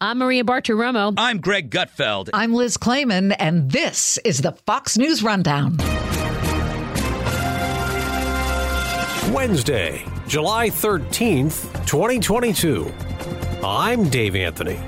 [0.00, 1.14] I'm Maria Bartiromo.
[1.16, 2.30] I'm Greg Gutfeld.
[2.32, 5.76] I'm Liz Claman, and this is the Fox News Rundown.
[9.34, 12.92] Wednesday, July 13th, 2022.
[13.64, 14.78] I'm Dave Anthony.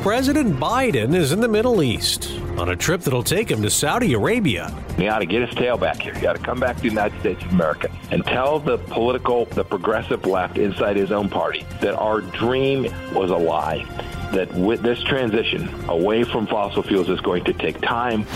[0.00, 4.14] President Biden is in the Middle East on a trip that'll take him to Saudi
[4.14, 4.74] Arabia.
[4.96, 6.14] He ought to get his tail back here.
[6.14, 9.44] He ought to come back to the United States of America and tell the political,
[9.44, 13.84] the progressive left inside his own party that our dream was a lie
[14.32, 18.26] that with this transition away from fossil fuels is going to take time.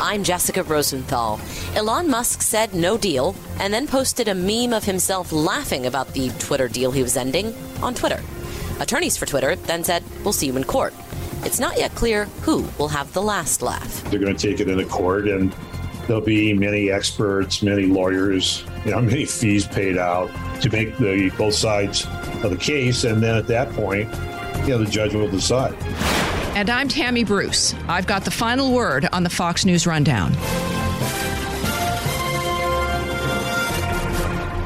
[0.00, 1.40] I'm Jessica Rosenthal.
[1.74, 6.30] Elon Musk said no deal and then posted a meme of himself laughing about the
[6.38, 8.22] Twitter deal he was ending on Twitter.
[8.80, 10.94] Attorneys for Twitter then said, We'll see you in court.
[11.42, 14.02] It's not yet clear who will have the last laugh.
[14.04, 15.54] They're going to take it into court and
[16.06, 21.30] there'll be many experts, many lawyers, you know, many fees paid out to make the
[21.36, 22.06] both sides
[22.42, 23.04] of the case.
[23.04, 24.08] And then at that point,
[24.62, 25.74] you know, the judge will decide.
[26.56, 27.74] And I'm Tammy Bruce.
[27.88, 30.32] I've got the final word on the Fox News Rundown.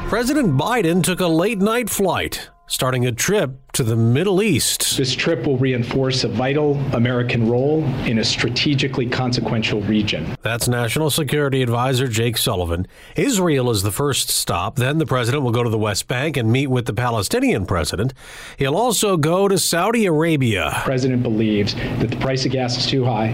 [0.09, 4.95] President Biden took a late night flight starting a trip to the Middle East.
[4.95, 10.37] This trip will reinforce a vital American role in a strategically consequential region.
[10.43, 12.87] That's National Security Advisor Jake Sullivan.
[13.17, 14.77] Israel is the first stop.
[14.77, 18.13] Then the president will go to the West Bank and meet with the Palestinian president.
[18.55, 20.71] He'll also go to Saudi Arabia.
[20.75, 23.27] The president believes that the price of gas is too high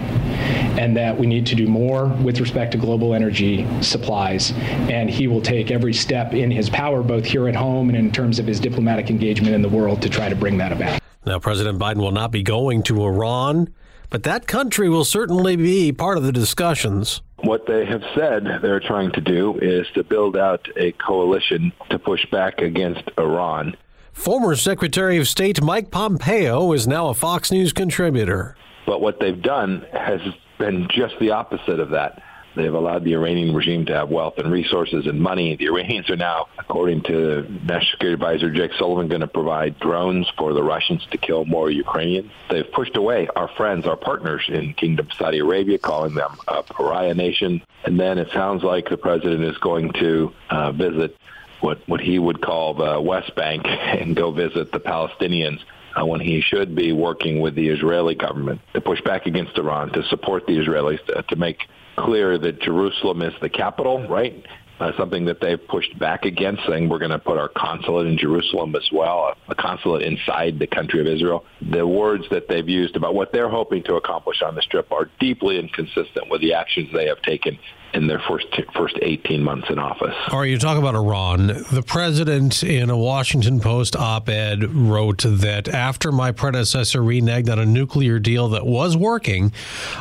[0.76, 4.52] and that we need to do more with respect to global energy supplies.
[4.90, 8.10] And he will take every step in his power, both here at home and in
[8.10, 11.00] terms of his diplomatic engagement in the world, to try to bring that about.
[11.24, 13.72] Now, President Biden will not be going to Iran,
[14.10, 17.22] but that country will certainly be part of the discussions.
[17.38, 21.98] What they have said they're trying to do is to build out a coalition to
[21.98, 23.76] push back against Iran.
[24.12, 28.56] Former Secretary of State Mike Pompeo is now a Fox News contributor.
[28.86, 30.20] But what they've done has
[30.58, 32.22] been just the opposite of that.
[32.54, 35.56] They've allowed the Iranian regime to have wealth and resources and money.
[35.56, 40.30] The Iranians are now, according to National Security Advisor Jake Sullivan, going to provide drones
[40.36, 42.30] for the Russians to kill more Ukrainians.
[42.50, 47.14] They've pushed away our friends, our partners in Kingdom Saudi Arabia, calling them a pariah
[47.14, 47.62] nation.
[47.84, 51.16] And then it sounds like the president is going to uh, visit
[51.60, 55.60] what, what he would call the West Bank and go visit the Palestinians
[55.94, 59.92] uh, when he should be working with the Israeli government to push back against Iran,
[59.92, 61.58] to support the Israelis, to, to make
[62.04, 64.44] clear that Jerusalem is the capital, right?
[64.80, 68.18] Uh, something that they've pushed back against, saying we're going to put our consulate in
[68.18, 71.44] Jerusalem as well, a, consulate inside the country of Israel.
[71.70, 75.08] The words that they've used about what they're hoping to accomplish on this trip are
[75.20, 77.58] deeply inconsistent with the actions they have taken
[77.94, 80.14] in their first first 18 months in office.
[80.28, 81.48] All right, you talk about Iran.
[81.70, 87.66] The president, in a Washington Post op-ed, wrote that after my predecessor reneged on a
[87.66, 89.52] nuclear deal that was working,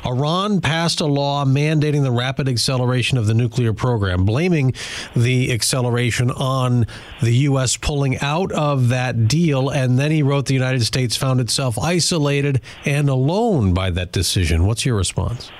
[0.05, 4.73] Iran passed a law mandating the rapid acceleration of the nuclear program, blaming
[5.15, 6.85] the acceleration on
[7.21, 7.77] the U.S.
[7.77, 9.69] pulling out of that deal.
[9.69, 14.65] And then he wrote the United States found itself isolated and alone by that decision.
[14.65, 15.51] What's your response?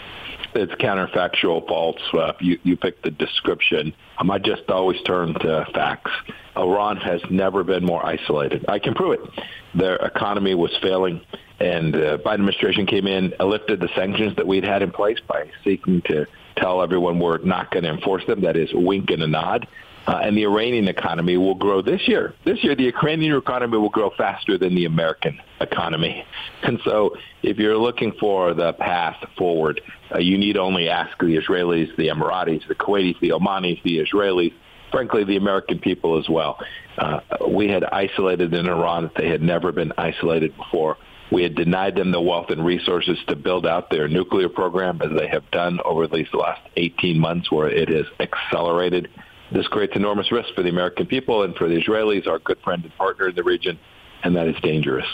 [0.56, 2.02] It's counterfactual false.
[2.14, 3.94] Uh, you, you pick the description.
[4.18, 6.12] Um, I just always turn to facts.
[6.58, 8.66] Iran has never been more isolated.
[8.68, 9.44] I can prove it.
[9.74, 11.22] Their economy was failing,
[11.60, 15.20] and the uh, Biden administration came in, lifted the sanctions that we'd had in place
[15.28, 16.26] by seeking to
[16.58, 18.42] tell everyone we're not going to enforce them.
[18.42, 19.68] That is, wink and a nod.
[20.08, 22.34] Uh, and the Iranian economy will grow this year.
[22.44, 26.26] This year, the Ukrainian economy will grow faster than the American economy.
[26.64, 29.80] And so, if you're looking for the path forward,
[30.14, 34.54] uh, you need only ask the Israelis, the Emiratis, the Kuwaitis, the Omanis, the Israelis,
[34.92, 36.60] frankly, the American people as well.
[36.98, 40.98] Uh, we had isolated in Iran that they had never been isolated before.
[41.32, 45.18] We had denied them the wealth and resources to build out their nuclear program as
[45.18, 49.08] they have done over at least the last 18 months where it has accelerated.
[49.52, 52.84] This creates enormous risk for the American people and for the Israelis, our good friend
[52.84, 53.80] and partner in the region,
[54.24, 55.08] and that is dangerous.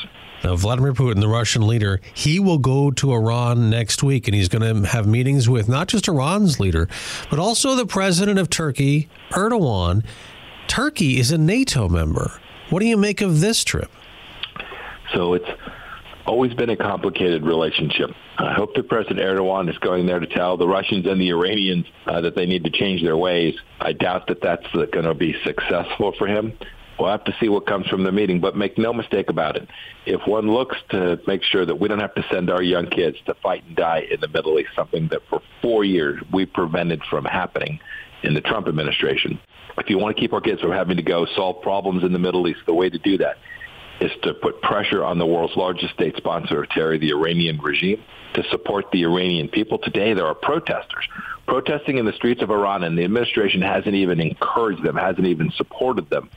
[0.43, 4.49] Now, Vladimir Putin, the Russian leader, he will go to Iran next week and he's
[4.49, 6.87] going to have meetings with not just Iran's leader,
[7.29, 10.03] but also the president of Turkey, Erdogan.
[10.67, 12.39] Turkey is a NATO member.
[12.69, 13.91] What do you make of this trip?
[15.13, 15.49] So it's
[16.27, 18.11] always been a complicated relationship.
[18.37, 21.85] I hope that President Erdogan is going there to tell the Russians and the Iranians
[22.05, 23.55] uh, that they need to change their ways.
[23.79, 26.53] I doubt that that's going to be successful for him.
[26.99, 29.67] We'll have to see what comes from the meeting, but make no mistake about it.
[30.05, 33.17] If one looks to make sure that we don't have to send our young kids
[33.27, 37.03] to fight and die in the Middle East, something that for four years we prevented
[37.09, 37.79] from happening
[38.23, 39.39] in the Trump administration,
[39.77, 42.19] if you want to keep our kids from having to go solve problems in the
[42.19, 43.37] Middle East, the way to do that
[43.99, 48.03] is to put pressure on the world's largest state sponsor, Terry, the Iranian regime,
[48.33, 49.77] to support the Iranian people.
[49.79, 51.07] Today, there are protesters
[51.47, 55.51] protesting in the streets of Iran, and the administration hasn't even encouraged them, hasn't even
[55.51, 56.29] supported them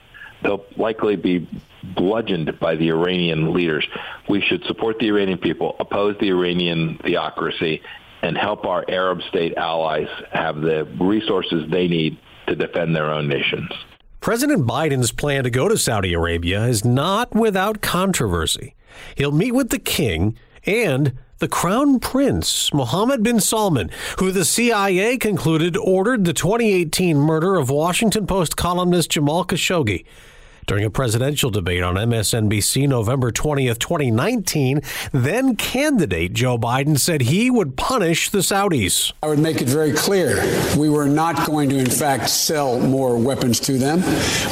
[0.43, 1.47] they'll likely be
[1.83, 3.87] bludgeoned by the Iranian leaders.
[4.29, 7.83] We should support the Iranian people, oppose the Iranian theocracy,
[8.23, 13.29] and help our Arab state allies have the resources they need to defend their own
[13.29, 13.71] nations.
[14.21, 18.75] President Biden's plan to go to Saudi Arabia is not without controversy.
[19.15, 20.37] He'll meet with the king
[20.67, 27.57] and the Crown Prince, Mohammed bin Salman, who the CIA concluded ordered the 2018 murder
[27.57, 30.05] of Washington Post columnist Jamal Khashoggi.
[30.67, 37.51] During a presidential debate on MSNBC November 20th, 2019, then candidate Joe Biden said he
[37.51, 39.13] would punish the Saudis.
[39.23, 40.37] I would make it very clear
[40.77, 44.03] we were not going to, in fact, sell more weapons to them.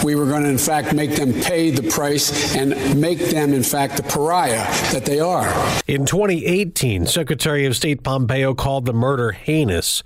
[0.04, 3.62] We were going to, in fact, make them pay the price and make them, in
[3.62, 5.48] fact, the pariah that they are.
[5.86, 10.02] In 2018, Secretary of State Pompeo called the murder heinous,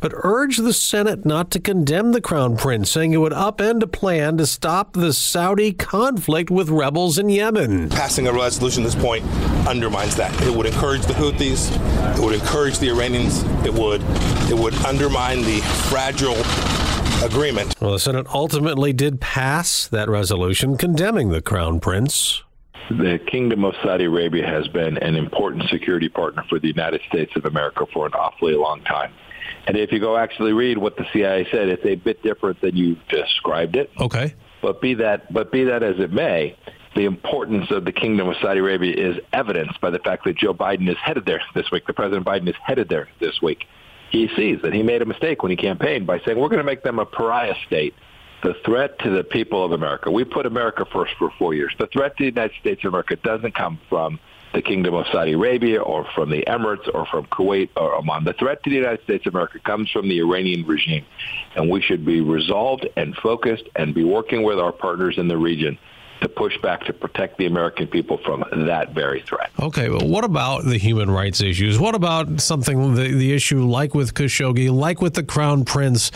[0.00, 3.86] but urged the Senate not to condemn the Crown Prince, saying it would upend a
[3.86, 7.88] plan to stop the Saudi Saudi conflict with rebels in Yemen.
[7.90, 9.24] Passing a resolution at this point
[9.68, 10.34] undermines that.
[10.42, 11.70] It would encourage the Houthis,
[12.18, 14.02] it would encourage the Iranians, it would
[14.50, 16.34] it would undermine the fragile
[17.24, 17.80] agreement.
[17.80, 22.42] Well, the Senate ultimately did pass that resolution condemning the Crown Prince.
[22.90, 27.30] The Kingdom of Saudi Arabia has been an important security partner for the United States
[27.36, 29.12] of America for an awfully long time.
[29.68, 32.76] And if you go actually read what the CIA said, it's a bit different than
[32.76, 33.92] you described it.
[34.00, 34.34] Okay.
[34.66, 36.56] But be that but be that as it may,
[36.96, 40.52] the importance of the Kingdom of Saudi Arabia is evidenced by the fact that Joe
[40.52, 41.86] Biden is headed there this week.
[41.86, 43.66] The President Biden is headed there this week.
[44.10, 46.64] He sees that he made a mistake when he campaigned by saying we're going to
[46.64, 47.94] make them a pariah state.
[48.42, 51.72] The threat to the people of America, we put America first for four years.
[51.78, 54.18] The threat to the United States of America doesn't come from
[54.56, 58.24] the Kingdom of Saudi Arabia or from the Emirates or from Kuwait or Oman.
[58.24, 61.04] The threat to the United States of America comes from the Iranian regime.
[61.54, 65.36] And we should be resolved and focused and be working with our partners in the
[65.36, 65.78] region
[66.22, 69.50] to push back to protect the American people from that very threat.
[69.60, 71.78] Okay, well, what about the human rights issues?
[71.78, 76.10] What about something, the, the issue like with Khashoggi, like with the Crown Prince?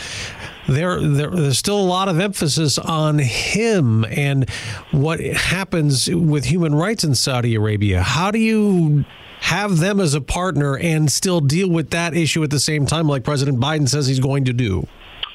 [0.71, 4.49] There, there, there's still a lot of emphasis on him and
[4.93, 8.03] what happens with human rights in Saudi Arabia.
[8.03, 9.05] How do you
[9.41, 13.09] have them as a partner and still deal with that issue at the same time,
[13.09, 14.87] like President Biden says he's going to do?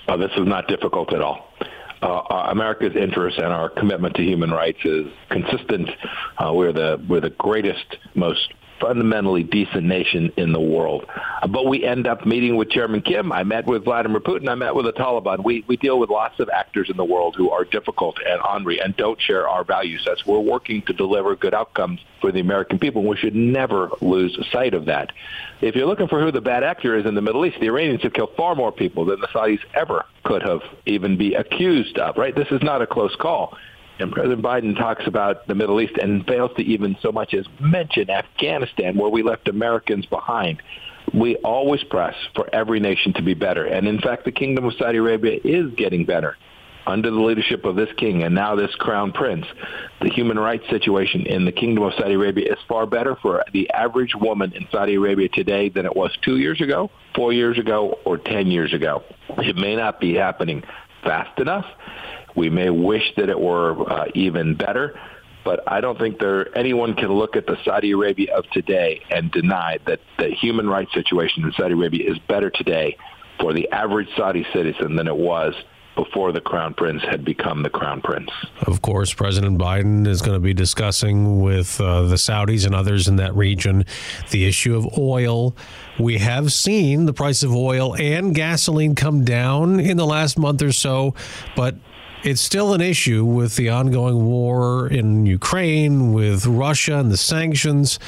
[0.07, 1.51] Uh, this is not difficult at all.
[2.01, 5.89] Uh, America's interest and our commitment to human rights is consistent.
[6.37, 8.53] Uh, we're the we're the greatest, most
[8.85, 11.05] fundamentally decent nation in the world.
[11.41, 13.31] Uh, but we end up meeting with Chairman Kim.
[13.31, 14.47] I met with Vladimir Putin.
[14.47, 15.43] I met with the Taliban.
[15.43, 18.79] We, we deal with lots of actors in the world who are difficult and ornery
[18.79, 20.23] and don't share our value sets.
[20.23, 23.03] We're working to deliver good outcomes for the American people.
[23.03, 25.11] We should never lose sight of that.
[25.61, 28.03] If you're looking for who the bad actor is in the Middle East, the Iranians
[28.03, 32.17] have killed far more people than the Saudis ever could have even be accused of,
[32.17, 32.35] right?
[32.35, 33.57] This is not a close call.
[33.99, 37.45] And President Biden talks about the Middle East and fails to even so much as
[37.59, 40.61] mention Afghanistan, where we left Americans behind.
[41.13, 43.65] We always press for every nation to be better.
[43.65, 46.35] And in fact, the Kingdom of Saudi Arabia is getting better
[46.87, 49.45] under the leadership of this king and now this crown prince.
[50.01, 53.69] The human rights situation in the Kingdom of Saudi Arabia is far better for the
[53.71, 57.97] average woman in Saudi Arabia today than it was two years ago, four years ago,
[58.05, 59.03] or ten years ago.
[59.37, 60.63] It may not be happening
[61.03, 61.65] fast enough.
[62.35, 64.99] We may wish that it were uh, even better,
[65.43, 69.31] but I don't think there anyone can look at the Saudi Arabia of today and
[69.31, 72.97] deny that the human rights situation in Saudi Arabia is better today
[73.39, 75.53] for the average Saudi citizen than it was
[75.95, 78.29] before the crown prince had become the crown prince.
[78.67, 83.07] Of course, President Biden is going to be discussing with uh, the Saudis and others
[83.07, 83.85] in that region
[84.31, 85.55] the issue of oil.
[85.97, 90.61] We have seen the price of oil and gasoline come down in the last month
[90.61, 91.15] or so,
[91.55, 91.75] but
[92.25, 97.99] it's still an issue with the ongoing war in Ukraine, with Russia and the sanctions.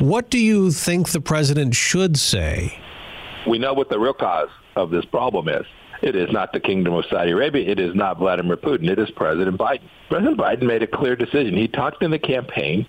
[0.00, 2.76] What do you think the president should say?
[3.46, 5.64] We know what the real cause of this problem is.
[6.02, 7.70] It is not the Kingdom of Saudi Arabia.
[7.70, 8.90] It is not Vladimir Putin.
[8.90, 9.88] It is President Biden.
[10.08, 11.56] President Biden made a clear decision.
[11.56, 12.84] He talked in the campaign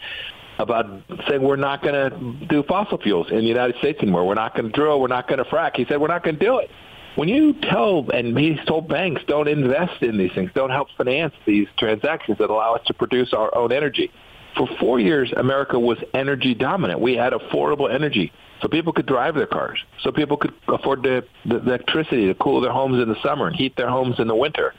[0.58, 0.88] about
[1.28, 4.28] saying we're not going to do fossil fuels in the United States anymore.
[4.28, 5.00] We're not going to drill.
[5.00, 5.76] We're not going to frack.
[5.76, 6.72] He said we're not going to do it.
[7.16, 11.34] When you tell, and he's told banks, don't invest in these things, don't help finance
[11.46, 14.12] these transactions that allow us to produce our own energy.
[14.58, 17.00] For four years, America was energy dominant.
[17.00, 21.24] We had affordable energy so people could drive their cars, so people could afford the,
[21.46, 24.36] the electricity to cool their homes in the summer and heat their homes in the
[24.36, 24.74] winter.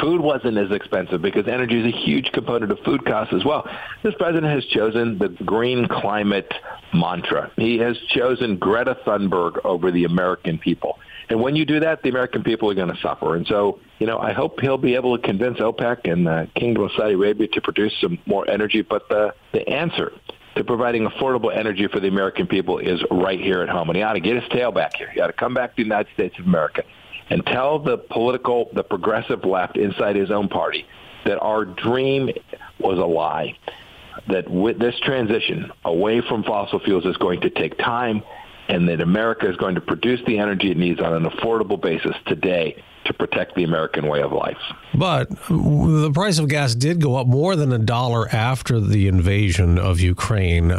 [0.00, 3.68] Food wasn't as expensive because energy is a huge component of food costs as well.
[4.02, 6.52] This president has chosen the green climate
[6.92, 7.50] mantra.
[7.56, 10.98] He has chosen Greta Thunberg over the American people.
[11.28, 13.34] And when you do that, the American people are going to suffer.
[13.34, 16.84] And so, you know, I hope he'll be able to convince OPEC and the Kingdom
[16.84, 18.82] of Saudi Arabia to produce some more energy.
[18.82, 20.12] But the, the answer
[20.56, 23.88] to providing affordable energy for the American people is right here at home.
[23.88, 25.10] And he ought to get his tail back here.
[25.10, 26.84] He ought to come back to the United States of America
[27.30, 30.86] and tell the political, the progressive left inside his own party
[31.24, 32.30] that our dream
[32.78, 33.56] was a lie.
[34.28, 38.22] That with this transition away from fossil fuels is going to take time
[38.68, 42.14] and that America is going to produce the energy it needs on an affordable basis
[42.26, 44.56] today to protect the American way of life.
[44.94, 49.78] But the price of gas did go up more than a dollar after the invasion
[49.78, 50.72] of Ukraine.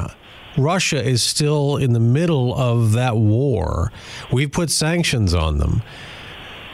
[0.58, 3.92] Russia is still in the middle of that war.
[4.32, 5.84] We've put sanctions on them.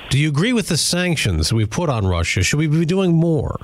[0.09, 2.43] Do you agree with the sanctions we've put on Russia?
[2.43, 3.59] Should we be doing more?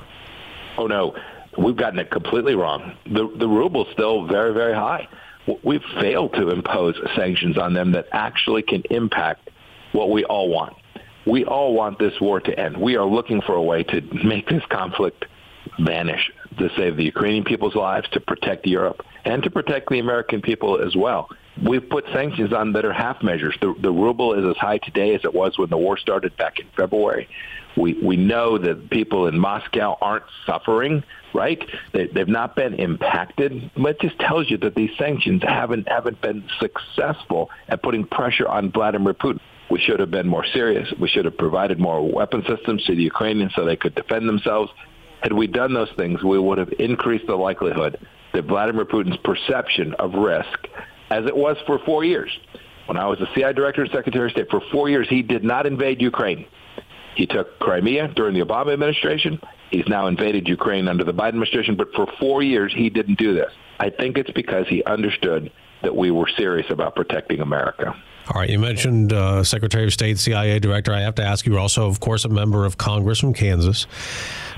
[0.76, 1.14] Oh, no.
[1.56, 2.96] We've gotten it completely wrong.
[3.06, 5.08] The, the ruble's still very, very high.
[5.62, 9.50] We've failed to impose sanctions on them that actually can impact
[9.92, 10.76] what we all want
[11.28, 12.76] we all want this war to end.
[12.76, 15.26] We are looking for a way to make this conflict
[15.78, 20.40] vanish, to save the Ukrainian people's lives, to protect Europe, and to protect the American
[20.40, 21.28] people as well.
[21.62, 23.56] We've put sanctions on that are half measures.
[23.60, 26.60] The, the ruble is as high today as it was when the war started back
[26.60, 27.28] in February.
[27.76, 31.62] We, we know that people in Moscow aren't suffering, right?
[31.92, 33.70] They, they've not been impacted.
[33.76, 38.48] But it just tells you that these sanctions haven't, haven't been successful at putting pressure
[38.48, 39.40] on Vladimir Putin.
[39.70, 40.92] We should have been more serious.
[40.98, 44.72] We should have provided more weapon systems to the Ukrainians so they could defend themselves.
[45.22, 47.98] Had we done those things, we would have increased the likelihood
[48.32, 50.68] that Vladimir Putin's perception of risk,
[51.10, 52.30] as it was for four years.
[52.86, 55.44] When I was the CIA Director and Secretary of State, for four years, he did
[55.44, 56.46] not invade Ukraine.
[57.18, 59.40] He took Crimea during the Obama administration.
[59.72, 63.34] He's now invaded Ukraine under the Biden administration, but for four years, he didn't do
[63.34, 63.52] this.
[63.80, 65.50] I think it's because he understood
[65.82, 67.92] that we were serious about protecting America.
[68.32, 70.92] All right, you mentioned uh, Secretary of State, CIA Director.
[70.92, 73.88] I have to ask you, you're also, of course, a member of Congress from Kansas.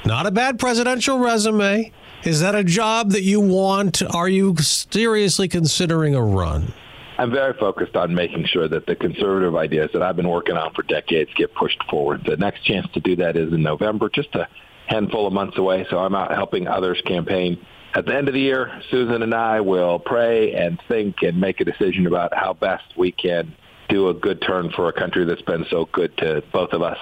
[0.05, 1.90] Not a bad presidential resume.
[2.25, 4.02] Is that a job that you want?
[4.14, 6.75] Are you seriously considering a run?
[7.20, 10.72] I'm very focused on making sure that the conservative ideas that I've been working on
[10.72, 12.24] for decades get pushed forward.
[12.24, 14.48] The next chance to do that is in November, just a
[14.86, 15.86] handful of months away.
[15.90, 19.60] So I'm out helping others campaign at the end of the year, Susan and I
[19.60, 23.54] will pray and think and make a decision about how best we can
[23.88, 26.98] do a good turn for a country that's been so good to both of us.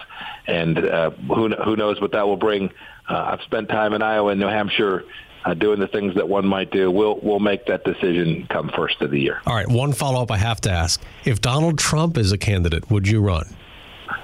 [0.46, 2.70] And uh, who who knows what that will bring.
[3.08, 5.04] Uh, I've spent time in Iowa and New Hampshire
[5.44, 6.90] uh, doing the things that one might do.
[6.90, 9.40] We'll we'll make that decision come first of the year.
[9.46, 9.68] All right.
[9.68, 13.20] One follow up I have to ask: If Donald Trump is a candidate, would you
[13.20, 13.46] run?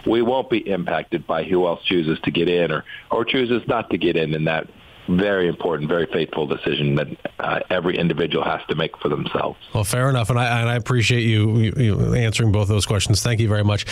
[0.06, 3.90] We won't be impacted by who else chooses to get in or or chooses not
[3.90, 4.68] to get in in that
[5.09, 9.59] very important, very faithful decision that uh, every individual has to make for themselves.
[9.75, 13.23] Well, fair enough, and I, and I appreciate you, you, you, answering both those questions.
[13.23, 13.85] Thank you very much.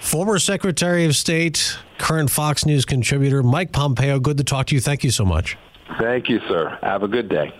[0.00, 4.20] Former Secretary of State, current Fox News contributor Mike Pompeo.
[4.20, 4.80] Good to talk to you.
[4.80, 5.56] Thank you so much.
[5.98, 6.78] Thank you, sir.
[6.82, 7.52] Have a good day.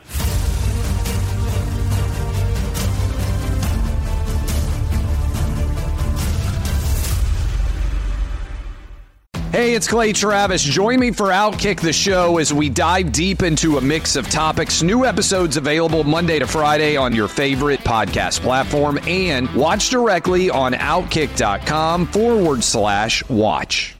[9.53, 10.63] Hey, it's Clay Travis.
[10.63, 14.81] Join me for Outkick the Show as we dive deep into a mix of topics.
[14.81, 20.73] New episodes available Monday to Friday on your favorite podcast platform and watch directly on
[20.75, 23.97] outkick.com forward slash watch.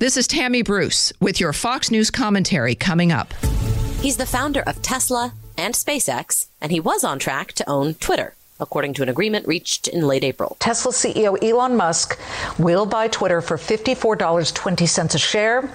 [0.00, 3.32] This is Tammy Bruce with your Fox News commentary coming up.
[4.04, 8.34] He's the founder of Tesla and SpaceX, and he was on track to own Twitter
[8.60, 10.58] according to an agreement reached in late April.
[10.60, 12.18] Tesla CEO Elon Musk
[12.58, 15.70] will buy Twitter for $54.20 a share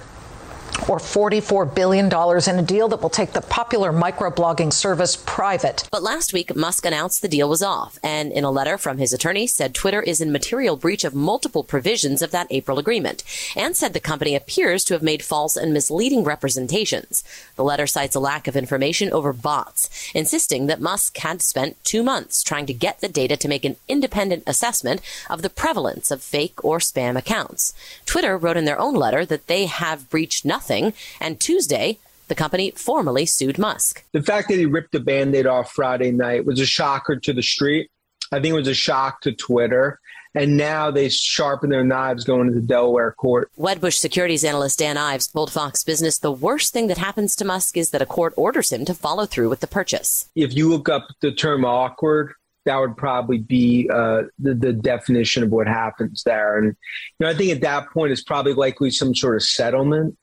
[0.88, 5.88] or $44 billion in a deal that will take the popular microblogging service private.
[5.90, 9.12] But last week, Musk announced the deal was off, and in a letter from his
[9.12, 13.22] attorney, said Twitter is in material breach of multiple provisions of that April agreement,
[13.56, 17.24] and said the company appears to have made false and misleading representations.
[17.56, 22.02] The letter cites a lack of information over bots, insisting that Musk had spent two
[22.02, 26.22] months trying to get the data to make an independent assessment of the prevalence of
[26.22, 27.74] fake or spam accounts.
[28.06, 30.94] Twitter wrote in their own letter that they have breached nothing nothing.
[31.20, 31.98] And Tuesday,
[32.28, 34.04] The company formally sued Musk.
[34.12, 37.32] The fact that he ripped the band aid off Friday night was a shocker to
[37.32, 37.90] the street.
[38.30, 39.98] I think it was a shock to Twitter.
[40.36, 43.50] And now they sharpen their knives going to the Delaware court.
[43.58, 47.76] Wedbush securities analyst Dan Ives told Fox Business the worst thing that happens to Musk
[47.76, 50.30] is that a court orders him to follow through with the purchase.
[50.36, 52.34] If you look up the term awkward,
[52.64, 56.58] that would probably be uh, the, the definition of what happens there.
[56.58, 56.76] And
[57.18, 60.16] you know, I think at that point it's probably likely some sort of settlement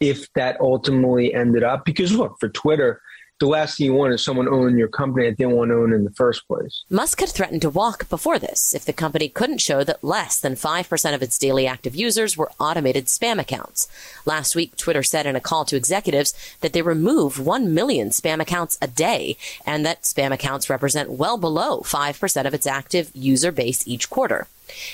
[0.00, 1.84] if that ultimately ended up.
[1.84, 3.00] Because look, for Twitter,
[3.40, 5.94] the last thing you want is someone owning your company that didn't want to own
[5.94, 6.84] in the first place.
[6.90, 10.54] Musk had threatened to walk before this if the company couldn't show that less than
[10.56, 13.88] 5% of its daily active users were automated spam accounts.
[14.26, 18.40] Last week, Twitter said in a call to executives that they remove 1 million spam
[18.40, 23.50] accounts a day and that spam accounts represent well below 5% of its active user
[23.50, 24.48] base each quarter.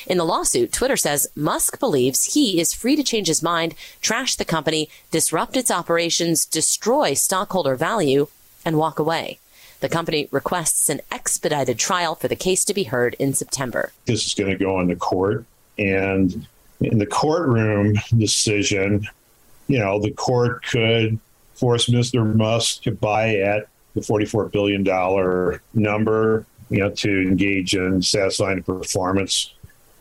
[0.06, 4.37] In the lawsuit, Twitter says Musk believes he is free to change his mind, trash
[4.37, 8.28] the company, disrupt its operations, destroy stockholder value,
[8.64, 9.38] and walk away.
[9.80, 13.92] The company requests an expedited trial for the case to be heard in September.
[14.06, 15.45] This is going to go into court.
[15.78, 16.47] And
[16.80, 19.06] in the courtroom decision,
[19.68, 21.18] you know, the court could
[21.54, 22.35] force Mr.
[22.35, 24.83] Musk to buy at the $44 billion
[25.75, 29.54] number, you know, to engage in satisfying performance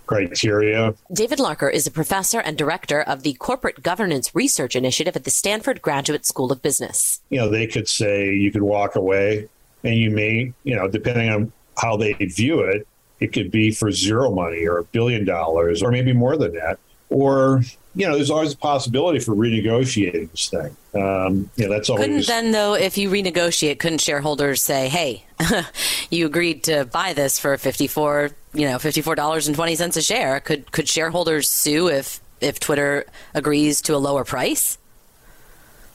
[0.05, 0.93] criteria.
[1.11, 5.31] David Larcker is a professor and director of the Corporate Governance Research Initiative at the
[5.31, 7.21] Stanford Graduate School of Business.
[7.29, 9.47] You know, they could say you could walk away
[9.83, 12.87] and you may, you know, depending on how they view it,
[13.19, 16.79] it could be for zero money or a billion dollars or maybe more than that.
[17.09, 17.61] Or,
[17.93, 20.75] you know, there's always a possibility for renegotiating this thing.
[20.95, 22.05] Um, you know, that's always.
[22.05, 25.25] Couldn't then, though, if you renegotiate, couldn't shareholders say, hey,
[26.09, 29.97] you agreed to buy this for 54 you know fifty four dollars and twenty cents
[29.97, 30.39] a share.
[30.39, 34.77] Could could shareholders sue if if Twitter agrees to a lower price?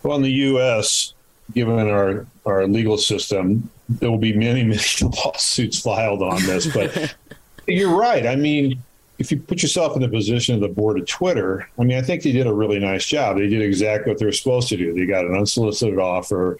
[0.02, 1.14] Well, in the U.S.,
[1.55, 6.67] given our our legal system, there will be many many lawsuits filed on this.
[6.73, 7.14] But
[7.67, 8.26] you're right.
[8.26, 8.83] I mean,
[9.21, 12.02] if you put yourself in the position of the board of Twitter, I mean, I
[12.02, 13.37] think they did a really nice job.
[13.37, 14.95] They did exactly what they were supposed to do.
[14.95, 16.59] They got an unsolicited offer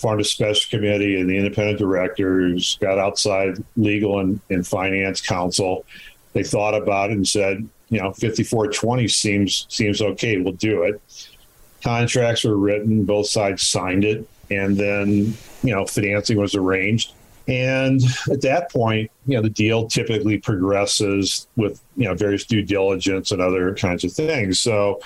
[0.00, 5.84] formed a special committee and the independent directors got outside legal and, and finance counsel.
[6.32, 10.38] They thought about it and said, you know, 5420 seems seems okay.
[10.38, 11.00] We'll do it.
[11.82, 17.12] Contracts were written, both sides signed it, and then you know financing was arranged.
[17.48, 18.00] And
[18.30, 23.32] at that point, you know, the deal typically progresses with you know various due diligence
[23.32, 24.60] and other kinds of things.
[24.60, 25.00] So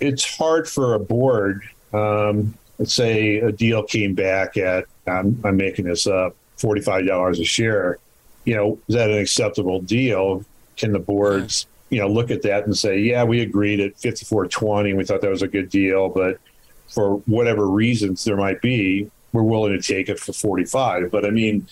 [0.00, 5.56] it's hard for a board um, let's say a deal came back at I'm, I'm
[5.56, 7.98] making this up forty five dollars a share.
[8.44, 10.44] You know, is that an acceptable deal?
[10.76, 14.24] Can the boards you know look at that and say, yeah, we agreed at fifty
[14.24, 16.38] four twenty, we thought that was a good deal, but
[16.88, 21.10] for whatever reasons there might be, we're willing to take it for forty five.
[21.10, 21.66] But I mean.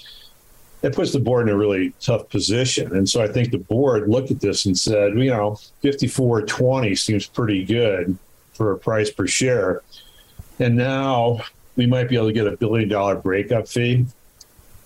[0.81, 2.94] It puts the board in a really tough position.
[2.94, 7.27] And so I think the board looked at this and said, you know, 54.20 seems
[7.27, 8.16] pretty good
[8.53, 9.83] for a price per share
[10.59, 11.40] and now
[11.77, 14.07] we might be able to get a billion dollar breakup fee.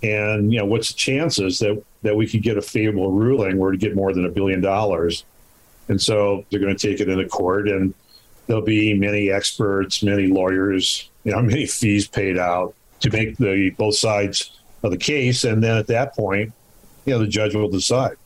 [0.03, 3.71] And you know, what's the chances that that we could get a favorable ruling where
[3.71, 5.25] to get more than a billion dollars?
[5.89, 7.95] And so they're going to take it into court, and
[8.47, 13.71] there'll be many experts, many lawyers, you know, many fees paid out to make the
[13.71, 14.51] both sides
[14.83, 15.45] of the case.
[15.45, 16.53] And then at that point,
[17.05, 18.17] you know, the judge will decide.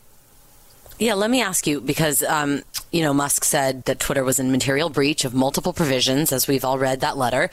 [0.99, 4.51] Yeah, let me ask you because um, you know Musk said that Twitter was in
[4.51, 7.51] material breach of multiple provisions, as we've all read that letter,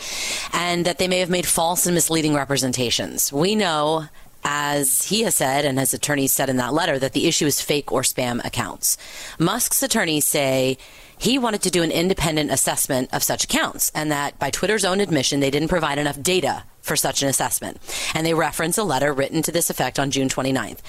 [0.53, 3.32] and that they may have made false and misleading representations.
[3.34, 4.06] We know.
[4.45, 7.62] As he has said, and as attorneys said in that letter, that the issue is
[7.62, 8.97] fake or spam accounts.
[9.39, 10.77] Musk's attorneys say
[11.23, 14.99] he wanted to do an independent assessment of such accounts, and that by Twitter's own
[14.99, 17.77] admission, they didn't provide enough data for such an assessment.
[18.13, 20.79] And they reference a letter written to this effect on June 29th.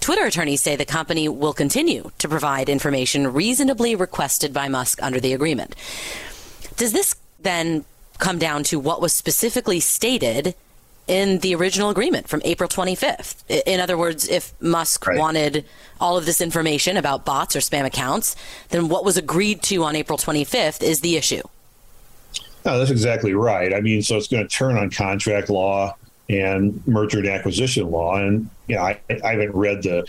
[0.00, 5.20] Twitter attorneys say the company will continue to provide information reasonably requested by Musk under
[5.20, 5.76] the agreement.
[6.76, 7.84] Does this then
[8.18, 10.56] come down to what was specifically stated
[11.06, 13.44] in the original agreement from April 25th.
[13.66, 15.18] In other words, if Musk right.
[15.18, 15.64] wanted
[16.00, 18.36] all of this information about bots or spam accounts,
[18.70, 21.42] then what was agreed to on April 25th is the issue.
[22.64, 23.74] No, that's exactly right.
[23.74, 25.94] I mean, so it's going to turn on contract law
[26.30, 28.16] and merger and acquisition law.
[28.16, 30.08] And, you know, I, I haven't read the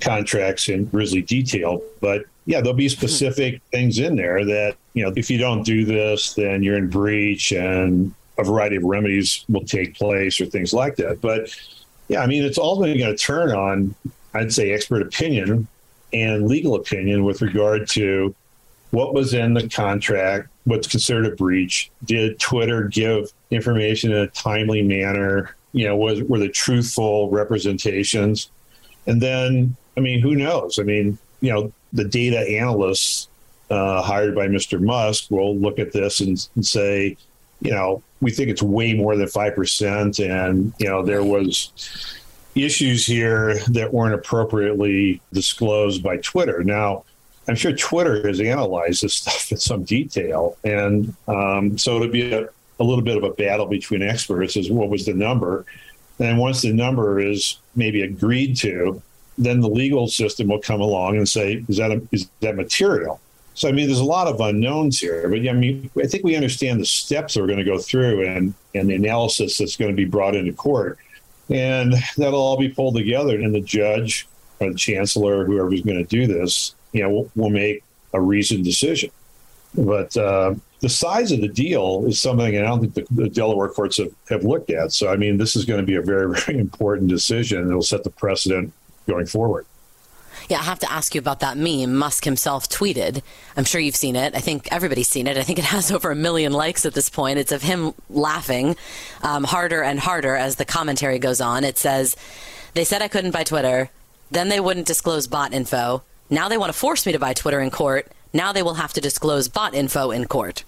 [0.00, 5.12] contracts in grisly detail, but yeah, there'll be specific things in there that, you know,
[5.14, 9.64] if you don't do this, then you're in breach and a variety of remedies will
[9.64, 11.20] take place or things like that.
[11.20, 11.54] But
[12.08, 13.94] yeah, I mean, it's ultimately going to turn on,
[14.34, 15.66] I'd say, expert opinion
[16.12, 18.34] and legal opinion with regard to
[18.90, 21.90] what was in the contract, what's considered a breach.
[22.04, 25.56] Did Twitter give information in a timely manner?
[25.72, 28.50] You know, was were the truthful representations?
[29.06, 30.78] And then, I mean, who knows?
[30.78, 33.28] I mean, you know, the data analysts
[33.70, 34.80] uh, hired by Mr.
[34.80, 37.16] Musk will look at this and, and say,
[37.62, 41.72] you know, we think it's way more than five percent, and you know, there was
[42.54, 46.62] issues here that weren't appropriately disclosed by Twitter.
[46.62, 47.04] Now,
[47.48, 52.32] I'm sure Twitter has analyzed this stuff in some detail, and um, so it'll be
[52.32, 52.48] a,
[52.80, 55.64] a, little bit of a battle between experts as what was the number.
[56.18, 59.02] And once the number is maybe agreed to,
[59.38, 63.20] then the legal system will come along and say, "Is that a, is that material?"
[63.54, 66.36] So I mean, there's a lot of unknowns here, but I mean, I think we
[66.36, 69.90] understand the steps that we're going to go through and and the analysis that's going
[69.90, 70.98] to be brought into court,
[71.50, 74.26] and that'll all be pulled together, and the judge
[74.60, 78.64] or the chancellor, whoever's going to do this, you know, will, will make a reasoned
[78.64, 79.10] decision.
[79.74, 83.68] But uh, the size of the deal is something I don't think the, the, Delaware
[83.68, 84.92] courts have, have looked at.
[84.92, 87.66] So, I mean, this is going to be a very, very important decision.
[87.66, 88.72] It'll set the precedent
[89.06, 89.66] going forward.
[90.48, 93.22] Yeah, I have to ask you about that meme Musk himself tweeted.
[93.56, 94.34] I'm sure you've seen it.
[94.34, 95.36] I think everybody's seen it.
[95.36, 97.38] I think it has over a million likes at this point.
[97.38, 98.76] It's of him laughing
[99.22, 101.64] um, harder and harder as the commentary goes on.
[101.64, 102.16] It says,
[102.74, 103.90] They said I couldn't buy Twitter.
[104.30, 106.02] Then they wouldn't disclose bot info.
[106.30, 108.10] Now they want to force me to buy Twitter in court.
[108.32, 110.64] Now they will have to disclose bot info in court.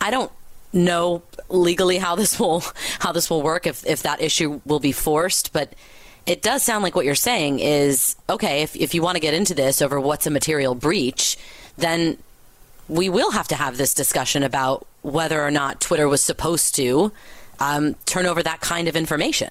[0.00, 0.30] I don't
[0.72, 2.62] know legally how this will
[3.00, 5.72] how this will work if if that issue will be forced, but
[6.26, 9.34] it does sound like what you're saying is okay, if if you want to get
[9.34, 11.36] into this over what's a material breach,
[11.76, 12.18] then
[12.88, 17.12] we will have to have this discussion about whether or not Twitter was supposed to
[17.60, 19.50] um, turn over that kind of information.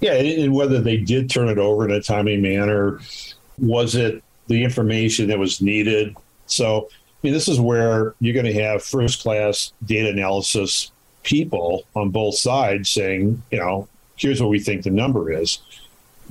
[0.00, 3.00] Yeah, and whether they did turn it over in a timely manner,
[3.58, 6.16] was it the information that was needed?
[6.46, 10.90] So, I mean, this is where you're going to have first class data analysis
[11.22, 15.58] people on both sides saying, you know, here's what we think the number is.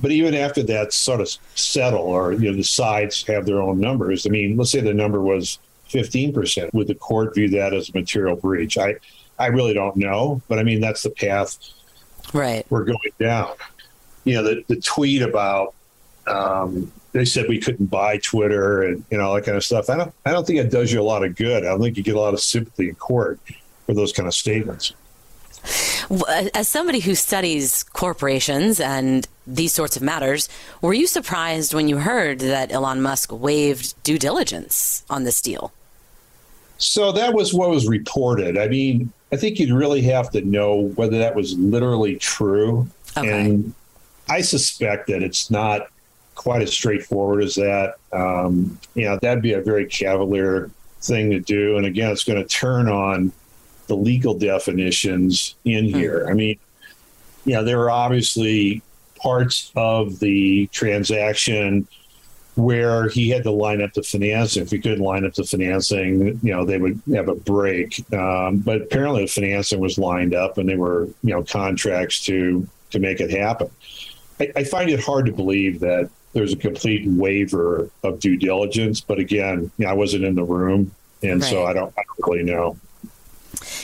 [0.00, 3.78] But even after that sort of settle, or you know, the sides have their own
[3.78, 4.26] numbers.
[4.26, 5.58] I mean, let's say the number was
[5.90, 6.72] 15%.
[6.72, 8.78] Would the court view that as a material breach?
[8.78, 8.96] I,
[9.38, 11.58] I really don't know, but I mean, that's the path
[12.32, 13.54] right we're going down.
[14.24, 15.74] You know, the, the tweet about
[16.26, 19.90] um, they said we couldn't buy Twitter and you know all that kind of stuff.
[19.90, 21.64] I don't I don't think it does you a lot of good.
[21.64, 23.40] I don't think you get a lot of sympathy in court
[23.86, 24.94] for those kind of statements.
[26.54, 30.48] As somebody who studies corporations and these sorts of matters,
[30.80, 35.72] were you surprised when you heard that Elon Musk waived due diligence on this deal?
[36.78, 38.58] So that was what was reported.
[38.58, 42.88] I mean, I think you'd really have to know whether that was literally true.
[43.16, 43.46] Okay.
[43.46, 43.74] And
[44.28, 45.88] I suspect that it's not
[46.34, 47.94] quite as straightforward as that.
[48.12, 50.70] Um, you know, that'd be a very cavalier
[51.00, 51.76] thing to do.
[51.76, 53.32] And again, it's going to turn on
[53.86, 55.98] the legal definitions in hmm.
[55.98, 56.26] here.
[56.28, 56.58] I mean,
[57.44, 58.82] yeah, there are obviously
[59.16, 61.86] parts of the transaction
[62.54, 64.62] where he had to line up the financing.
[64.62, 68.04] If he couldn't line up the financing, you know, they would have a break.
[68.12, 72.66] Um, but apparently, the financing was lined up, and they were, you know, contracts to
[72.90, 73.70] to make it happen.
[74.38, 79.00] I, I find it hard to believe that there's a complete waiver of due diligence.
[79.00, 81.50] But again, you know, I wasn't in the room, and right.
[81.50, 82.76] so I don't, I don't really know.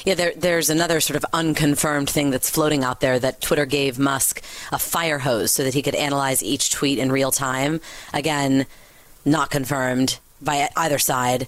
[0.09, 3.99] Yeah, there, there's another sort of unconfirmed thing that's floating out there that Twitter gave
[3.99, 4.43] Musk
[4.73, 7.83] a fire hose so that he could analyze each tweet in real time.
[8.15, 8.65] Again,
[9.27, 11.47] not confirmed by either side.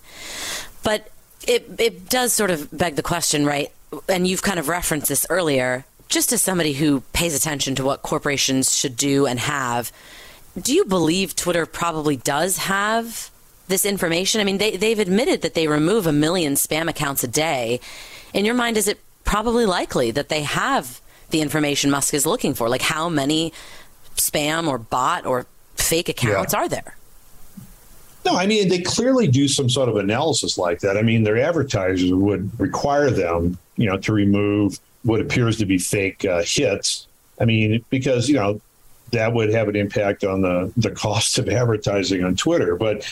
[0.83, 1.09] But
[1.49, 3.73] it, it does sort of beg the question, right?
[4.11, 5.87] And you've kind of referenced this earlier.
[6.11, 9.90] Just as somebody who pays attention to what corporations should do and have,
[10.61, 13.31] do you believe Twitter probably does have
[13.70, 14.40] this information?
[14.40, 17.80] I mean, they, they've admitted that they remove a million spam accounts a day
[18.33, 22.54] in your mind, is it probably likely that they have the information Musk is looking
[22.54, 22.68] for?
[22.68, 23.52] Like how many
[24.16, 26.61] spam or bot or fake accounts yeah.
[26.61, 26.96] are there?
[28.24, 30.96] No, I mean, they clearly do some sort of analysis like that.
[30.98, 35.78] I mean, their advertisers would require them, you know, to remove what appears to be
[35.78, 37.06] fake uh, hits.
[37.40, 38.61] I mean, because, you know,
[39.12, 42.76] that would have an impact on the, the cost of advertising on Twitter.
[42.76, 43.09] But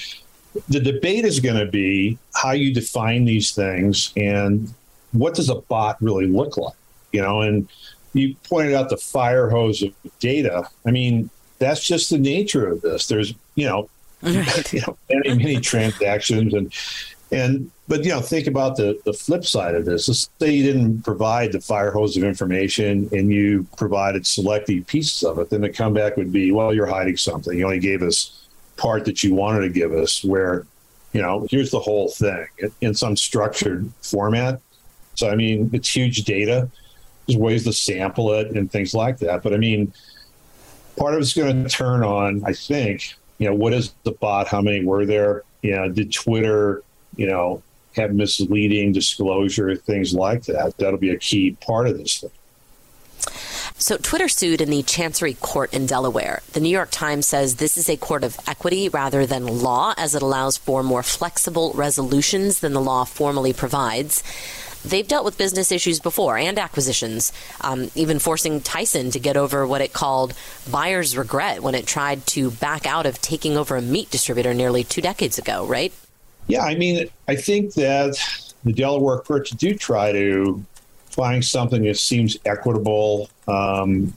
[0.68, 4.72] the debate is going to be how you define these things and
[5.12, 6.76] what does a bot really look like?
[7.12, 7.68] You know, and
[8.12, 10.68] you pointed out the fire hose of data.
[10.86, 13.06] I mean, that's just the nature of this.
[13.06, 13.88] There's, you know,
[14.22, 14.72] right.
[14.72, 16.72] you know many, many transactions and
[17.30, 20.08] and but you know, think about the the flip side of this.
[20.08, 25.22] Let's say you didn't provide the fire hose of information and you provided selective pieces
[25.22, 27.58] of it, then the comeback would be, well, you're hiding something.
[27.58, 28.46] You only gave us
[28.78, 30.64] part that you wanted to give us where
[31.12, 32.46] you know, here's the whole thing
[32.80, 34.60] in some structured format.
[35.14, 36.70] So, I mean, it's huge data.
[37.26, 39.42] There's ways to sample it and things like that.
[39.42, 39.92] But I mean,
[40.96, 44.48] part of it's going to turn on, I think, you know, what is the bot?
[44.48, 45.44] How many were there?
[45.62, 46.82] You know, did Twitter,
[47.16, 47.62] you know,
[47.96, 50.76] have misleading disclosure, things like that?
[50.78, 52.30] That'll be a key part of this thing.
[53.80, 56.42] So, Twitter sued in the Chancery Court in Delaware.
[56.52, 60.16] The New York Times says this is a court of equity rather than law, as
[60.16, 64.24] it allows for more flexible resolutions than the law formally provides.
[64.84, 69.64] They've dealt with business issues before and acquisitions, um, even forcing Tyson to get over
[69.64, 70.34] what it called
[70.68, 74.82] buyer's regret when it tried to back out of taking over a meat distributor nearly
[74.82, 75.92] two decades ago, right?
[76.48, 78.18] Yeah, I mean, I think that
[78.64, 80.64] the Delaware courts do try to
[81.18, 83.28] find something that seems equitable.
[83.48, 84.14] Um,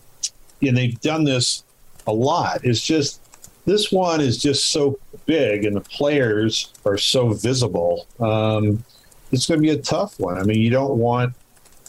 [0.61, 1.63] and they've done this
[2.05, 2.63] a lot.
[2.63, 3.19] It's just
[3.65, 8.05] this one is just so big and the players are so visible.
[8.19, 8.83] Um,
[9.31, 10.37] it's going to be a tough one.
[10.37, 11.33] I mean, you don't want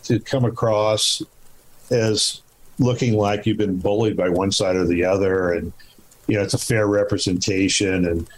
[0.04, 1.22] to come across
[1.90, 2.40] as
[2.78, 5.72] looking like you've been bullied by one side or the other, and
[6.26, 8.28] you know it's a fair representation and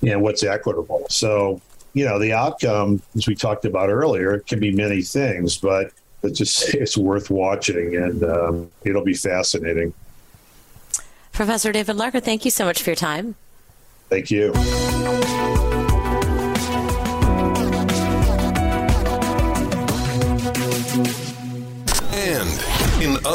[0.00, 1.06] you know what's equitable.
[1.10, 1.60] So
[1.92, 6.38] you know the outcome, as we talked about earlier, can be many things, but it's
[6.38, 9.92] just it's worth watching, and um, it'll be fascinating.
[11.32, 13.34] Professor David Larcker, thank you so much for your time.
[14.08, 14.52] Thank you.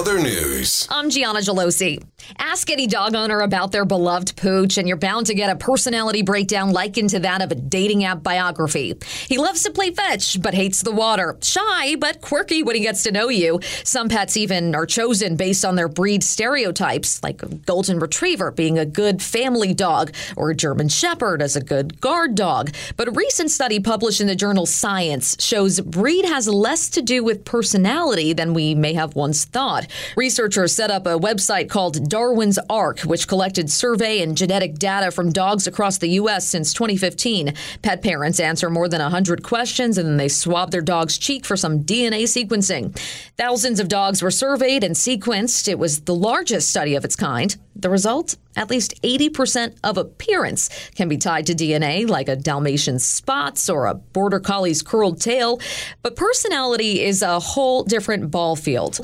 [0.01, 2.03] Other news, I'm Gianna Gelosi.
[2.39, 6.23] Ask any dog owner about their beloved pooch, and you're bound to get a personality
[6.23, 8.95] breakdown likened to that of a dating app biography.
[9.27, 11.37] He loves to play fetch, but hates the water.
[11.43, 13.59] Shy, but quirky when he gets to know you.
[13.83, 18.79] Some pets even are chosen based on their breed stereotypes, like a golden retriever being
[18.79, 22.73] a good family dog, or a German shepherd as a good guard dog.
[22.97, 27.23] But a recent study published in the journal Science shows breed has less to do
[27.23, 29.90] with personality than we may have once thought thought.
[30.15, 35.31] Researchers set up a website called Darwin's Ark, which collected survey and genetic data from
[35.31, 36.47] dogs across the U.S.
[36.47, 37.53] since 2015.
[37.81, 41.55] Pet parents answer more than 100 questions and then they swab their dog's cheek for
[41.55, 42.97] some DNA sequencing.
[43.37, 45.67] Thousands of dogs were surveyed and sequenced.
[45.67, 47.55] It was the largest study of its kind.
[47.75, 48.35] The result?
[48.55, 53.85] At least 80% of appearance can be tied to DNA, like a Dalmatian's spots or
[53.85, 55.59] a Border Collie's curled tail.
[56.01, 58.99] But personality is a whole different ball field.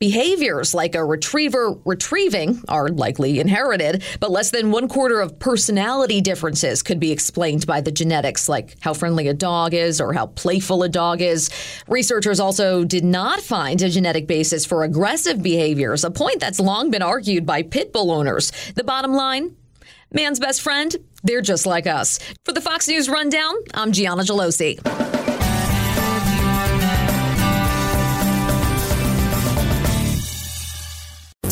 [0.00, 6.22] Behaviors like a retriever retrieving are likely inherited, but less than one quarter of personality
[6.22, 10.28] differences could be explained by the genetics, like how friendly a dog is or how
[10.28, 11.50] playful a dog is.
[11.86, 16.90] Researchers also did not find a genetic basis for aggressive behaviors, a point that's long
[16.90, 18.52] been argued by pit bull owners.
[18.76, 19.54] The bottom line
[20.14, 22.18] man's best friend, they're just like us.
[22.46, 25.29] For the Fox News Rundown, I'm Gianna Gelosi.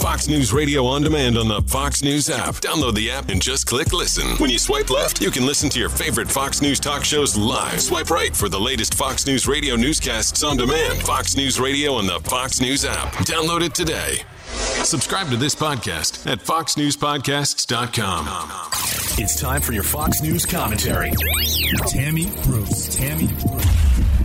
[0.09, 2.55] Fox News Radio on demand on the Fox News app.
[2.55, 4.27] Download the app and just click listen.
[4.39, 7.83] When you swipe left, you can listen to your favorite Fox News talk shows live.
[7.83, 11.03] Swipe right for the latest Fox News Radio newscasts on demand.
[11.03, 13.13] Fox News Radio on the Fox News app.
[13.27, 14.23] Download it today.
[14.83, 19.23] Subscribe to this podcast at foxnewspodcasts.com.
[19.23, 21.13] It's time for your Fox News commentary.
[21.87, 22.97] Tammy Bruce.
[22.97, 23.67] Tammy Bruce.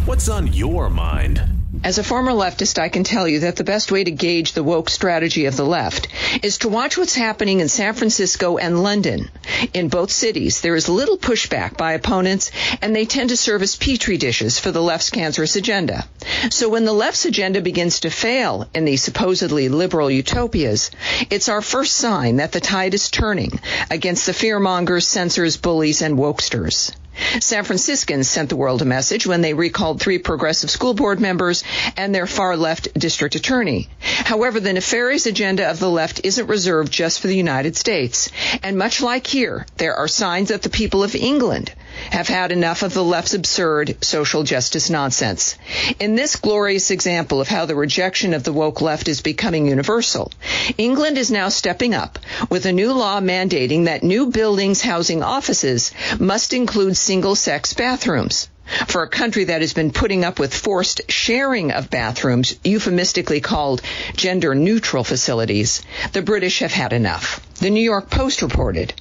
[0.06, 1.63] What's on your mind?
[1.84, 4.64] As a former leftist, I can tell you that the best way to gauge the
[4.64, 6.08] woke strategy of the left
[6.42, 9.30] is to watch what's happening in San Francisco and London.
[9.74, 13.76] In both cities, there is little pushback by opponents, and they tend to serve as
[13.76, 16.06] petri dishes for the left's cancerous agenda.
[16.50, 20.90] So when the left's agenda begins to fail in these supposedly liberal utopias,
[21.30, 23.60] it's our first sign that the tide is turning
[23.92, 26.94] against the fearmongers, censors, bullies, and wokesters.
[27.40, 31.64] San Franciscans sent the world a message when they recalled three progressive school board members
[31.98, 33.90] and their far left district attorney.
[34.00, 38.32] However, the nefarious agenda of the left isn't reserved just for the United States.
[38.62, 41.74] And much like here, there are signs that the people of England
[42.12, 45.58] have had enough of the left's absurd social justice nonsense.
[46.00, 50.32] In this glorious example of how the rejection of the woke left is becoming universal,
[50.78, 55.92] England is now stepping up with a new law mandating that new buildings housing offices
[56.20, 58.50] must include single sex bathrooms.
[58.88, 63.82] For a country that has been putting up with forced sharing of bathrooms, euphemistically called
[64.16, 65.82] gender neutral facilities,
[66.14, 67.40] the British have had enough.
[67.60, 68.94] The New York Post reported.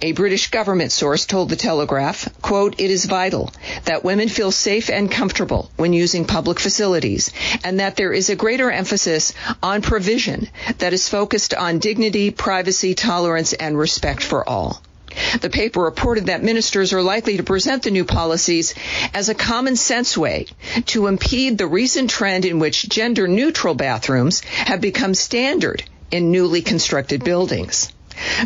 [0.00, 3.52] A British government source told the Telegraph, quote, it is vital
[3.84, 7.30] that women feel safe and comfortable when using public facilities
[7.64, 12.94] and that there is a greater emphasis on provision that is focused on dignity, privacy,
[12.94, 14.82] tolerance, and respect for all.
[15.40, 18.74] The paper reported that ministers are likely to present the new policies
[19.14, 20.46] as a common sense way
[20.86, 26.62] to impede the recent trend in which gender neutral bathrooms have become standard in newly
[26.62, 27.92] constructed buildings.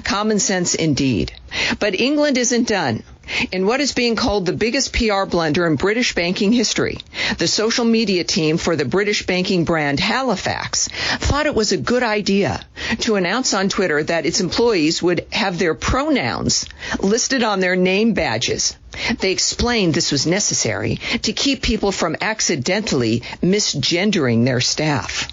[0.04, 1.32] Common sense indeed.
[1.78, 3.02] But England isn't done.
[3.50, 6.98] In what is being called the biggest PR blunder in British banking history,
[7.38, 12.02] the social media team for the British banking brand Halifax thought it was a good
[12.02, 12.64] idea
[13.00, 16.66] to announce on Twitter that its employees would have their pronouns
[17.00, 18.76] listed on their name badges.
[19.20, 25.32] They explained this was necessary to keep people from accidentally misgendering their staff.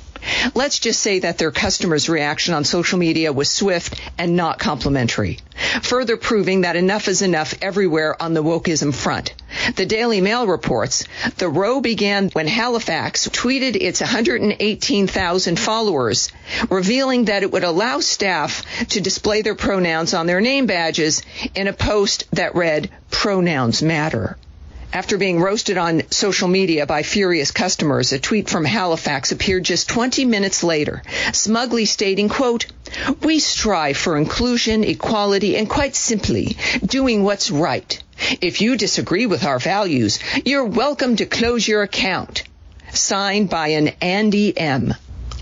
[0.54, 5.40] Let's just say that their customers' reaction on social media was swift and not complimentary,
[5.82, 9.34] further proving that enough is enough everywhere on the wokeism front.
[9.76, 11.06] The Daily Mail reports
[11.38, 16.30] the row began when Halifax tweeted its 118,000 followers,
[16.70, 21.24] revealing that it would allow staff to display their pronouns on their name badges
[21.56, 24.38] in a post that read, Pronouns Matter.
[24.92, 29.88] After being roasted on social media by furious customers, a tweet from Halifax appeared just
[29.88, 32.66] 20 minutes later, smugly stating, quote,
[33.22, 38.02] we strive for inclusion, equality, and quite simply, doing what's right.
[38.42, 42.44] If you disagree with our values, you're welcome to close your account.
[42.92, 44.96] Signed by an Andy M.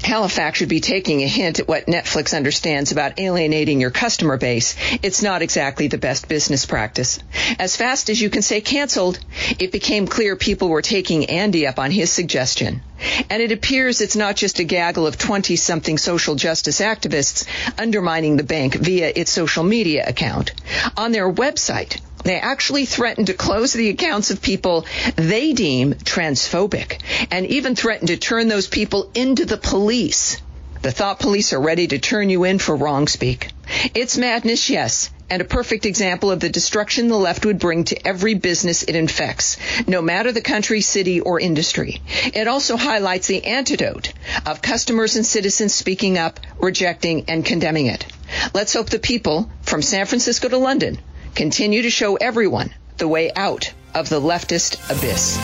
[0.04, 4.76] Halifax should be taking a hint at what Netflix understands about alienating your customer base.
[5.04, 7.20] It's not exactly the best business practice.
[7.60, 9.20] As fast as you can say canceled,
[9.60, 12.82] it became clear people were taking Andy up on his suggestion.
[13.30, 17.46] And it appears it's not just a gaggle of 20 something social justice activists
[17.78, 20.54] undermining the bank via its social media account.
[20.96, 27.00] On their website, they actually threatened to close the accounts of people they deem transphobic
[27.32, 30.42] and even threatened to turn those people into the police.
[30.82, 33.50] The thought police are ready to turn you in for wrong speak.
[33.94, 38.08] It's madness, yes, and a perfect example of the destruction the left would bring to
[38.08, 42.02] every business it infects, no matter the country, city, or industry.
[42.34, 44.14] It also highlights the antidote
[44.46, 48.06] of customers and citizens speaking up, rejecting, and condemning it.
[48.54, 51.00] Let's hope the people from San Francisco to London
[51.38, 55.38] continue to show everyone the way out of the leftist abyss.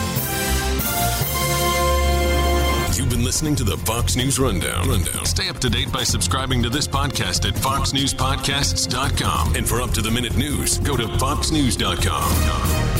[2.98, 4.88] You've been listening to the Fox News Rundown.
[4.88, 5.24] Rundown.
[5.24, 9.54] Stay up to date by subscribing to this podcast at foxnewspodcasts.com.
[9.54, 12.93] And for up to the minute news, go to foxnews.com.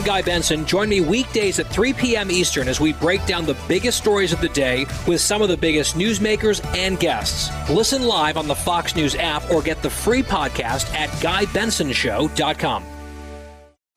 [0.00, 0.64] I'm Guy Benson.
[0.64, 2.30] Join me weekdays at 3 p.m.
[2.30, 5.58] Eastern as we break down the biggest stories of the day with some of the
[5.58, 7.50] biggest newsmakers and guests.
[7.68, 12.82] Listen live on the Fox News app or get the free podcast at GuyBensonShow.com.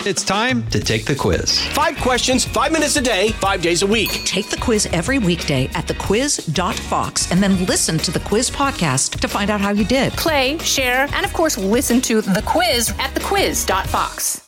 [0.06, 1.66] It's time to take the quiz.
[1.68, 4.10] Five questions, five minutes a day, five days a week.
[4.26, 9.30] Take the quiz every weekday at thequiz.fox and then listen to the quiz podcast to
[9.30, 10.12] find out how you did.
[10.14, 14.42] Play, share, and of course, listen to the quiz at thequiz.fox.